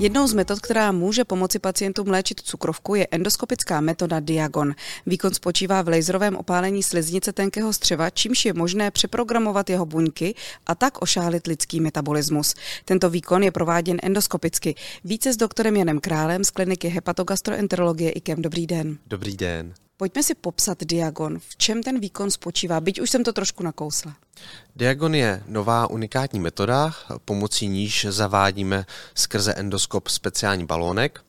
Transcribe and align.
Jednou 0.00 0.26
z 0.26 0.34
metod, 0.34 0.60
která 0.60 0.92
může 0.92 1.24
pomoci 1.24 1.58
pacientům 1.58 2.08
léčit 2.08 2.40
cukrovku, 2.40 2.94
je 2.94 3.06
endoskopická 3.10 3.80
metoda 3.80 4.20
Diagon. 4.20 4.74
Výkon 5.06 5.34
spočívá 5.34 5.82
v 5.82 5.88
laserovém 5.88 6.36
opálení 6.36 6.82
sliznice 6.82 7.32
tenkého 7.32 7.72
střeva, 7.72 8.10
čímž 8.10 8.44
je 8.44 8.52
možné 8.52 8.90
přeprogramovat 8.90 9.70
jeho 9.70 9.86
buňky 9.86 10.34
a 10.66 10.74
tak 10.74 11.02
ošálit 11.02 11.46
lidský 11.46 11.80
metabolismus. 11.80 12.54
Tento 12.84 13.10
výkon 13.10 13.42
je 13.42 13.50
prováděn 13.50 13.96
endoskopicky. 14.02 14.74
Více 15.04 15.32
s 15.32 15.36
doktorem 15.36 15.76
Janem 15.76 16.00
Králem 16.00 16.44
z 16.44 16.50
kliniky 16.50 16.88
hepatogastroenterologie 16.88 18.10
IKEM. 18.10 18.42
Dobrý 18.42 18.66
den. 18.66 18.98
Dobrý 19.06 19.36
den. 19.36 19.74
Pojďme 20.00 20.22
si 20.22 20.34
popsat 20.34 20.80
Diagon. 20.84 21.38
V 21.38 21.56
čem 21.56 21.82
ten 21.82 22.00
výkon 22.00 22.30
spočívá? 22.30 22.80
Byť 22.80 23.00
už 23.00 23.10
jsem 23.10 23.24
to 23.24 23.32
trošku 23.32 23.62
nakousla. 23.62 24.16
Diagon 24.76 25.14
je 25.14 25.42
nová 25.46 25.90
unikátní 25.90 26.40
metoda, 26.40 26.94
pomocí 27.24 27.68
níž 27.68 28.06
zavádíme 28.08 28.86
skrze 29.14 29.54
endoskop 29.54 30.08
speciální 30.08 30.66
balónek, 30.66 31.20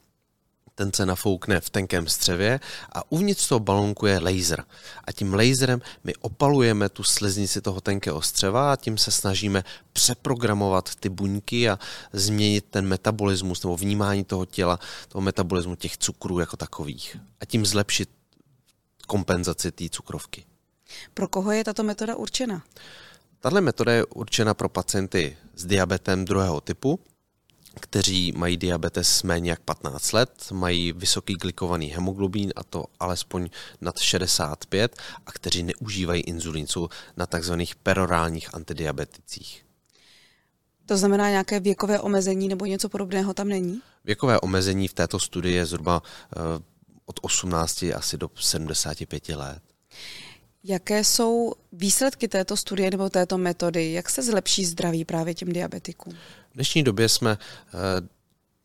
ten 0.75 0.93
se 0.93 1.05
nafoukne 1.05 1.59
v 1.61 1.69
tenkém 1.69 2.07
střevě 2.07 2.59
a 2.91 3.11
uvnitř 3.11 3.47
toho 3.47 3.59
balónku 3.59 4.05
je 4.05 4.19
laser. 4.19 4.63
A 5.03 5.11
tím 5.11 5.33
laserem 5.33 5.81
my 6.03 6.15
opalujeme 6.15 6.89
tu 6.89 7.03
sliznici 7.03 7.61
toho 7.61 7.81
tenkého 7.81 8.21
střeva 8.21 8.73
a 8.73 8.75
tím 8.75 8.97
se 8.97 9.11
snažíme 9.11 9.63
přeprogramovat 9.93 10.95
ty 10.95 11.09
buňky 11.09 11.69
a 11.69 11.79
změnit 12.13 12.65
ten 12.69 12.87
metabolismus 12.87 13.63
nebo 13.63 13.77
vnímání 13.77 14.23
toho 14.23 14.45
těla, 14.45 14.79
toho 15.07 15.21
metabolismu 15.21 15.75
těch 15.75 15.97
cukrů 15.97 16.39
jako 16.39 16.57
takových. 16.57 17.17
A 17.41 17.45
tím 17.45 17.65
zlepšit 17.65 18.20
kompenzaci 19.11 19.71
té 19.71 19.89
cukrovky. 19.89 20.45
Pro 21.13 21.27
koho 21.27 21.51
je 21.51 21.63
tato 21.63 21.83
metoda 21.83 22.15
určena? 22.15 22.63
Tahle 23.39 23.61
metoda 23.61 23.93
je 23.93 24.05
určena 24.05 24.53
pro 24.53 24.69
pacienty 24.69 25.37
s 25.55 25.65
diabetem 25.65 26.25
druhého 26.25 26.61
typu, 26.61 26.99
kteří 27.79 28.31
mají 28.31 28.57
diabetes 28.57 29.23
méně 29.23 29.49
jak 29.51 29.59
15 29.59 30.11
let, 30.11 30.31
mají 30.51 30.93
vysoký 30.93 31.33
glikovaný 31.35 31.87
hemoglobín 31.87 32.53
a 32.55 32.63
to 32.63 32.85
alespoň 32.99 33.49
nad 33.81 33.99
65 33.99 34.95
a 35.25 35.31
kteří 35.31 35.63
neužívají 35.63 36.21
inzulín, 36.21 36.67
jsou 36.67 36.89
na 37.17 37.25
takzvaných 37.25 37.75
perorálních 37.75 38.55
antidiabeticích. 38.55 39.65
To 40.85 40.97
znamená 40.97 41.29
nějaké 41.29 41.59
věkové 41.59 41.99
omezení 41.99 42.47
nebo 42.47 42.65
něco 42.65 42.89
podobného 42.89 43.33
tam 43.33 43.47
není? 43.47 43.81
Věkové 44.05 44.39
omezení 44.39 44.87
v 44.87 44.93
této 44.93 45.19
studii 45.19 45.55
je 45.55 45.65
zhruba 45.65 46.01
uh, 46.01 46.70
od 47.11 47.19
18 47.21 47.83
asi 47.95 48.17
do 48.17 48.29
75 48.35 49.29
let. 49.29 49.61
Jaké 50.63 51.03
jsou 51.03 51.53
výsledky 51.71 52.27
této 52.27 52.57
studie 52.57 52.91
nebo 52.91 53.09
této 53.09 53.37
metody? 53.37 53.93
Jak 53.93 54.09
se 54.09 54.23
zlepší 54.23 54.65
zdraví 54.65 55.05
právě 55.05 55.33
těm 55.33 55.51
diabetikům? 55.51 56.13
V 56.51 56.53
dnešní 56.53 56.83
době 56.83 57.09
jsme 57.09 57.37
uh, 57.37 57.79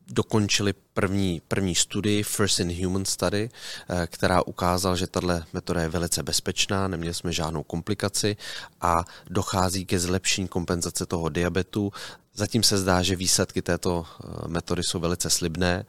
dokončili 0.07 0.73
první, 0.93 1.41
první 1.47 1.75
studii, 1.75 2.23
First 2.23 2.59
in 2.59 2.85
Human 2.85 3.05
Study, 3.05 3.49
eh, 3.89 4.07
která 4.07 4.41
ukázala, 4.47 4.95
že 4.95 5.07
tahle 5.07 5.45
metoda 5.53 5.81
je 5.81 5.87
velice 5.89 6.23
bezpečná, 6.23 6.87
neměli 6.87 7.13
jsme 7.13 7.33
žádnou 7.33 7.63
komplikaci 7.63 8.37
a 8.81 9.05
dochází 9.29 9.85
ke 9.85 9.99
zlepšení 9.99 10.47
kompenzace 10.47 11.05
toho 11.05 11.29
diabetu. 11.29 11.91
Zatím 12.37 12.63
se 12.63 12.77
zdá, 12.77 13.01
že 13.01 13.15
výsledky 13.15 13.61
této 13.61 14.05
eh, 14.05 14.47
metody 14.47 14.83
jsou 14.83 14.99
velice 14.99 15.29
slibné 15.29 15.85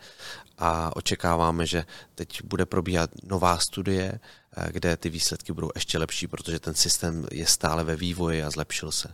a 0.59 0.97
očekáváme, 0.97 1.67
že 1.67 1.85
teď 2.15 2.43
bude 2.45 2.67
probíhat 2.67 3.11
nová 3.23 3.59
studie, 3.59 4.21
eh, 4.57 4.73
kde 4.73 4.97
ty 4.97 5.11
výsledky 5.11 5.53
budou 5.53 5.71
ještě 5.75 5.99
lepší, 5.99 6.27
protože 6.27 6.59
ten 6.61 6.75
systém 6.75 7.27
je 7.31 7.47
stále 7.47 7.85
ve 7.85 7.97
vývoji 7.97 8.43
a 8.43 8.51
zlepšil 8.51 8.93
se. 8.93 9.09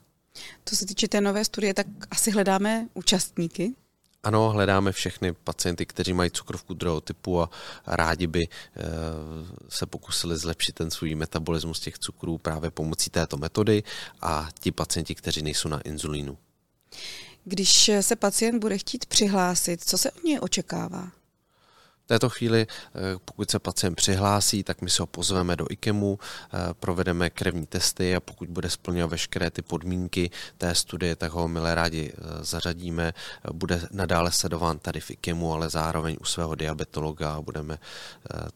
Co 0.64 0.76
se 0.76 0.86
týče 0.86 1.08
té 1.08 1.20
nové 1.20 1.44
studie, 1.44 1.74
tak 1.74 1.86
asi 2.10 2.30
hledáme 2.30 2.88
účastníky? 2.94 3.74
Ano, 4.22 4.50
hledáme 4.50 4.92
všechny 4.92 5.32
pacienty, 5.32 5.86
kteří 5.86 6.12
mají 6.12 6.30
cukrovku 6.30 6.74
druhého 6.74 7.00
typu 7.00 7.42
a 7.42 7.50
rádi 7.86 8.26
by 8.26 8.40
eh, 8.48 8.82
se 9.68 9.86
pokusili 9.86 10.36
zlepšit 10.36 10.72
ten 10.72 10.90
svůj 10.90 11.14
metabolismus 11.14 11.80
těch 11.80 11.98
cukrů 11.98 12.38
právě 12.38 12.70
pomocí 12.70 13.10
této 13.10 13.36
metody 13.36 13.82
a 14.20 14.48
ti 14.60 14.72
pacienti, 14.72 15.14
kteří 15.14 15.42
nejsou 15.42 15.68
na 15.68 15.80
inzulínu. 15.80 16.38
Když 17.44 17.90
se 18.00 18.16
pacient 18.16 18.58
bude 18.58 18.78
chtít 18.78 19.06
přihlásit, 19.06 19.84
co 19.84 19.98
se 19.98 20.10
od 20.10 20.24
něj 20.24 20.38
očekává? 20.40 21.10
V 22.04 22.06
této 22.06 22.28
chvíli, 22.28 22.66
eh, 22.68 23.00
pokud 23.24 23.50
se 23.50 23.58
pacient 23.58 23.94
přihlásí, 23.94 24.62
tak 24.62 24.82
my 24.82 24.90
se 24.90 25.02
ho 25.02 25.06
pozveme 25.06 25.56
do 25.56 25.66
IKEMu, 25.70 26.18
eh, 26.20 26.74
provedeme 26.74 27.30
krevní 27.30 27.66
testy 27.66 28.16
a 28.16 28.20
pokud 28.20 28.48
bude 28.48 28.70
splňovat 28.70 29.10
veškeré 29.10 29.50
ty 29.50 29.62
podmínky 29.62 30.30
té 30.58 30.74
studie, 30.74 31.16
tak 31.16 31.32
ho 31.32 31.48
milé 31.48 31.74
rádi 31.74 32.12
eh, 32.12 32.44
zařadíme. 32.44 33.12
Bude 33.52 33.88
nadále 33.90 34.32
sledován 34.32 34.78
tady 34.78 35.00
v 35.00 35.10
IKEMu, 35.10 35.52
ale 35.52 35.70
zároveň 35.70 36.16
u 36.20 36.24
svého 36.24 36.54
diabetologa 36.54 37.34
a 37.34 37.40
budeme 37.40 37.78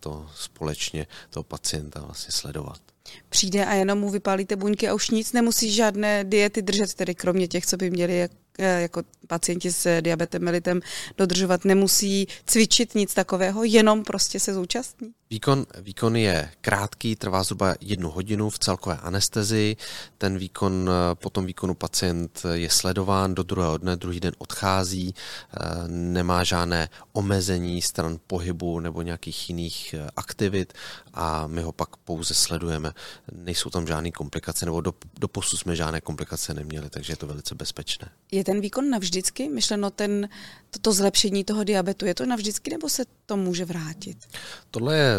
to 0.00 0.30
společně 0.34 1.06
toho 1.30 1.44
pacienta 1.44 2.00
vlastně 2.00 2.32
sledovat 2.32 2.80
přijde 3.28 3.66
a 3.66 3.74
jenom 3.74 3.98
mu 3.98 4.10
vypálíte 4.10 4.56
buňky 4.56 4.88
a 4.88 4.94
už 4.94 5.10
nic 5.10 5.32
nemusí 5.32 5.72
žádné 5.72 6.24
diety 6.24 6.62
držet, 6.62 6.94
tedy 6.94 7.14
kromě 7.14 7.48
těch, 7.48 7.66
co 7.66 7.76
by 7.76 7.90
měli 7.90 8.28
jako 8.58 9.02
pacienti 9.26 9.72
s 9.72 10.00
diabetem 10.00 10.44
mellitem 10.44 10.80
dodržovat, 11.18 11.64
nemusí 11.64 12.26
cvičit 12.46 12.94
nic 12.94 13.14
takového, 13.14 13.64
jenom 13.64 14.04
prostě 14.04 14.40
se 14.40 14.54
zúčastní? 14.54 15.12
Výkon, 15.30 15.66
výkon 15.78 16.16
je 16.16 16.50
krátký, 16.60 17.16
trvá 17.16 17.42
zhruba 17.42 17.74
jednu 17.80 18.10
hodinu 18.10 18.50
v 18.50 18.58
celkové 18.58 18.96
anestezii. 18.96 19.76
Ten 20.18 20.38
výkon, 20.38 20.90
eh, 20.90 21.14
po 21.14 21.30
tom 21.30 21.46
výkonu 21.46 21.74
pacient 21.74 22.42
je 22.52 22.70
sledován 22.70 23.34
do 23.34 23.42
druhého 23.42 23.78
dne, 23.78 23.96
druhý 23.96 24.20
den 24.20 24.32
odchází, 24.38 25.14
eh, 25.14 25.58
nemá 25.88 26.44
žádné 26.44 26.88
omezení 27.12 27.82
stran 27.82 28.18
pohybu 28.26 28.80
nebo 28.80 29.02
nějakých 29.02 29.48
jiných 29.48 29.94
aktivit 30.16 30.72
a 31.14 31.46
my 31.46 31.62
ho 31.62 31.72
pak 31.72 31.96
pouze 31.96 32.34
sledujeme. 32.34 32.92
Nejsou 33.32 33.70
tam 33.70 33.86
žádné 33.86 34.10
komplikace, 34.10 34.64
nebo 34.66 34.80
do, 34.80 34.94
do 35.18 35.28
posud 35.28 35.56
jsme 35.56 35.76
žádné 35.76 36.00
komplikace 36.00 36.54
neměli, 36.54 36.90
takže 36.90 37.12
je 37.12 37.16
to 37.16 37.26
velice 37.26 37.54
bezpečné. 37.54 38.08
Je 38.32 38.44
ten 38.48 38.60
výkon 38.60 38.90
navždycky? 38.90 39.48
Myšleno 39.48 39.90
ten, 39.90 40.28
toto 40.70 40.92
zlepšení 40.92 41.44
toho 41.44 41.64
diabetu, 41.64 42.06
je 42.06 42.14
to 42.14 42.26
navždycky 42.26 42.70
nebo 42.70 42.88
se 42.88 43.04
to 43.26 43.36
může 43.36 43.64
vrátit? 43.64 44.18
Tohle 44.70 44.96
je 44.96 45.14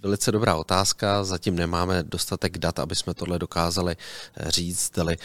velice 0.00 0.32
dobrá 0.32 0.56
otázka, 0.56 1.24
zatím 1.24 1.56
nemáme 1.56 2.02
dostatek 2.02 2.58
dat, 2.58 2.78
aby 2.78 2.94
jsme 2.94 3.14
tohle 3.14 3.38
dokázali 3.38 3.96
eh, 3.96 4.50
říct, 4.50 4.98
ale 4.98 5.16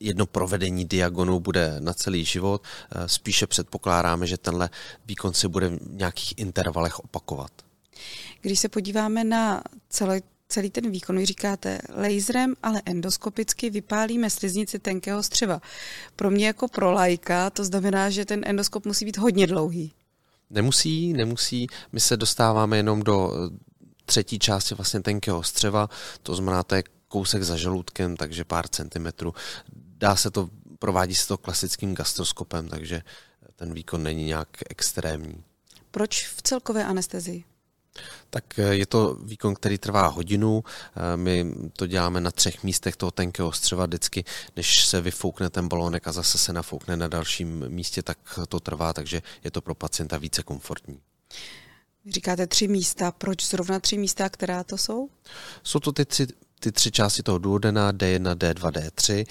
jedno 0.00 0.26
provedení 0.26 0.84
diagonu 0.84 1.40
bude 1.40 1.76
na 1.80 1.92
celý 1.92 2.24
život. 2.24 2.62
Eh, 2.64 3.08
spíše 3.08 3.46
předpokládáme, 3.46 4.26
že 4.26 4.36
tenhle 4.36 4.70
výkon 5.06 5.34
se 5.34 5.48
bude 5.48 5.68
v 5.68 5.78
nějakých 5.90 6.38
intervalech 6.38 6.98
opakovat. 6.98 7.52
Když 8.40 8.58
se 8.58 8.68
podíváme 8.68 9.24
na 9.24 9.62
celé, 9.88 10.20
celý 10.52 10.70
ten 10.70 10.90
výkon, 10.90 11.18
vy 11.18 11.26
říkáte 11.26 11.80
laserem, 11.96 12.54
ale 12.62 12.82
endoskopicky 12.84 13.70
vypálíme 13.70 14.30
sliznici 14.30 14.78
tenkého 14.78 15.22
střeva. 15.22 15.60
Pro 16.16 16.30
mě 16.30 16.46
jako 16.46 16.68
pro 16.68 16.92
lajka 16.92 17.50
to 17.50 17.64
znamená, 17.64 18.10
že 18.10 18.24
ten 18.24 18.42
endoskop 18.44 18.86
musí 18.86 19.04
být 19.04 19.16
hodně 19.16 19.46
dlouhý. 19.46 19.92
Nemusí, 20.50 21.12
nemusí. 21.12 21.66
My 21.92 22.00
se 22.00 22.16
dostáváme 22.16 22.76
jenom 22.76 23.02
do 23.02 23.32
eh, 23.34 23.56
třetí 24.04 24.38
části 24.38 24.74
vlastně 24.74 25.00
tenkého 25.00 25.42
střeva, 25.42 25.88
to 26.22 26.34
znamená, 26.34 26.62
to 26.62 26.74
je 26.74 26.82
kousek 27.08 27.42
za 27.42 27.56
žaludkem, 27.56 28.16
takže 28.16 28.44
pár 28.44 28.68
centimetrů. 28.68 29.34
Dá 29.98 30.16
se 30.16 30.30
to, 30.30 30.50
provádí 30.78 31.14
se 31.14 31.28
to 31.28 31.38
klasickým 31.38 31.94
gastroskopem, 31.94 32.68
takže 32.68 33.02
ten 33.56 33.74
výkon 33.74 34.02
není 34.02 34.24
nějak 34.24 34.48
extrémní. 34.70 35.44
Proč 35.90 36.28
v 36.28 36.42
celkové 36.42 36.84
anestezii? 36.84 37.44
Tak 38.30 38.58
eh, 38.58 38.74
je 38.74 38.86
to 38.86 39.14
výkon, 39.14 39.54
který 39.54 39.78
trvá 39.78 40.06
hodinu. 40.06 40.64
Eh, 40.66 41.16
my 41.16 41.54
to 41.72 41.86
děláme 41.86 42.20
na 42.20 42.30
třech 42.30 42.64
místech 42.64 42.96
toho 42.96 43.10
tenkého 43.10 43.52
střeva 43.52 43.86
vždycky, 43.86 44.24
než 44.56 44.84
se 44.84 45.00
vyfoukne 45.00 45.50
ten 45.50 45.68
balónek 45.68 46.08
a 46.08 46.12
zase 46.12 46.38
se 46.38 46.52
nafoukne 46.52 46.96
na 46.96 47.08
dalším 47.08 47.68
místě, 47.68 48.02
tak 48.02 48.18
to 48.48 48.60
trvá, 48.60 48.92
takže 48.92 49.22
je 49.44 49.50
to 49.50 49.60
pro 49.60 49.74
pacienta 49.74 50.18
více 50.18 50.42
komfortní. 50.42 51.00
Říkáte 52.10 52.46
tři 52.46 52.68
místa. 52.68 53.12
Proč 53.12 53.46
zrovna 53.46 53.80
tři 53.80 53.98
místa, 53.98 54.28
která 54.28 54.64
to 54.64 54.78
jsou? 54.78 55.10
Jsou 55.62 55.80
to 55.80 55.92
ty 55.92 56.04
tři 56.04 56.26
ty 56.60 56.72
tři 56.72 56.90
části 56.90 57.22
toho 57.22 57.38
duodena, 57.38 57.92
D1, 57.92 58.34
D2, 58.34 58.70
D3. 58.70 59.26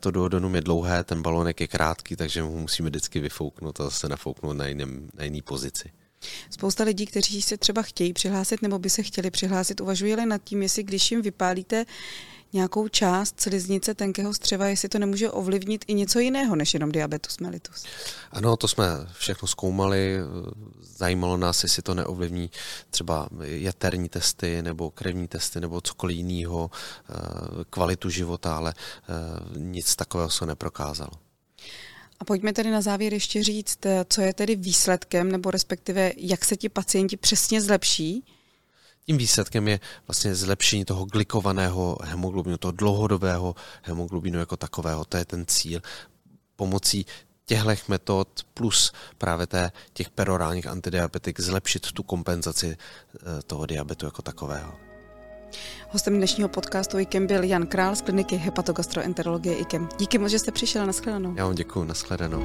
To 0.00 0.10
duodenum 0.10 0.54
je 0.54 0.60
dlouhé, 0.60 1.04
ten 1.04 1.22
balónek 1.22 1.60
je 1.60 1.68
krátký, 1.68 2.16
takže 2.16 2.42
ho 2.42 2.50
musíme 2.50 2.90
vždycky 2.90 3.20
vyfouknout 3.20 3.80
a 3.80 3.84
zase 3.84 4.08
nafouknout 4.08 4.56
na, 4.56 4.66
jiném, 4.66 5.08
na 5.14 5.24
jiný 5.24 5.42
pozici. 5.42 5.90
Spousta 6.50 6.84
lidí, 6.84 7.06
kteří 7.06 7.42
se 7.42 7.56
třeba 7.56 7.82
chtějí 7.82 8.12
přihlásit 8.12 8.62
nebo 8.62 8.78
by 8.78 8.90
se 8.90 9.02
chtěli 9.02 9.30
přihlásit, 9.30 9.80
uvažují 9.80 10.16
nad 10.26 10.44
tím, 10.44 10.62
jestli 10.62 10.82
když 10.82 11.10
jim 11.10 11.22
vypálíte 11.22 11.84
nějakou 12.54 12.88
část 12.88 13.40
sliznice 13.40 13.94
tenkého 13.94 14.34
střeva, 14.34 14.66
jestli 14.66 14.88
to 14.88 14.98
nemůže 14.98 15.30
ovlivnit 15.30 15.84
i 15.86 15.94
něco 15.94 16.18
jiného 16.18 16.56
než 16.56 16.74
jenom 16.74 16.92
diabetus 16.92 17.38
mellitus. 17.38 17.84
Ano, 18.32 18.56
to 18.56 18.68
jsme 18.68 18.84
všechno 19.12 19.48
zkoumali. 19.48 20.18
Zajímalo 20.80 21.36
nás, 21.36 21.62
jestli 21.62 21.82
to 21.82 21.94
neovlivní 21.94 22.50
třeba 22.90 23.28
jaterní 23.40 24.08
testy 24.08 24.62
nebo 24.62 24.90
krevní 24.90 25.28
testy 25.28 25.60
nebo 25.60 25.80
cokoliv 25.80 26.16
jiného, 26.16 26.70
eh, 26.70 27.14
kvalitu 27.70 28.10
života, 28.10 28.56
ale 28.56 28.74
eh, 28.74 29.58
nic 29.58 29.96
takového 29.96 30.30
se 30.30 30.46
neprokázalo. 30.46 31.10
A 32.20 32.24
pojďme 32.24 32.52
tedy 32.52 32.70
na 32.70 32.80
závěr 32.80 33.14
ještě 33.14 33.42
říct, 33.42 33.78
co 34.08 34.20
je 34.20 34.34
tedy 34.34 34.56
výsledkem, 34.56 35.32
nebo 35.32 35.50
respektive 35.50 36.12
jak 36.16 36.44
se 36.44 36.56
ti 36.56 36.68
pacienti 36.68 37.16
přesně 37.16 37.60
zlepší? 37.60 38.24
Tím 39.06 39.18
výsledkem 39.18 39.68
je 39.68 39.80
vlastně 40.08 40.34
zlepšení 40.34 40.84
toho 40.84 41.04
glikovaného 41.04 41.98
hemoglobinu, 42.02 42.58
toho 42.58 42.72
dlouhodobého 42.72 43.54
hemoglobinu 43.82 44.38
jako 44.38 44.56
takového. 44.56 45.04
To 45.04 45.16
je 45.16 45.24
ten 45.24 45.46
cíl. 45.46 45.80
Pomocí 46.56 47.06
těchto 47.46 47.70
metod 47.88 48.28
plus 48.54 48.92
právě 49.18 49.46
té, 49.46 49.72
těch 49.92 50.10
perorálních 50.10 50.66
antidiabetik 50.66 51.40
zlepšit 51.40 51.92
tu 51.92 52.02
kompenzaci 52.02 52.76
eh, 52.76 53.42
toho 53.46 53.66
diabetu 53.66 54.06
jako 54.06 54.22
takového. 54.22 54.93
Hostem 55.90 56.16
dnešního 56.16 56.48
podcastu 56.48 56.98
IKEM 56.98 57.26
byl 57.26 57.44
Jan 57.44 57.66
Král 57.66 57.96
z 57.96 58.02
kliniky 58.02 58.36
hepatogastroenterologie 58.36 59.56
IKEM. 59.56 59.88
Díky 59.98 60.18
moc, 60.18 60.30
že 60.30 60.38
jste 60.38 60.52
přišel. 60.52 60.86
Naschledanou. 60.86 61.34
Já 61.36 61.44
vám 61.46 61.54
děkuji. 61.54 61.84
Naschledanou. 61.84 62.42